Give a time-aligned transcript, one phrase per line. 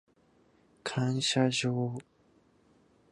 [0.83, 1.99] 感謝状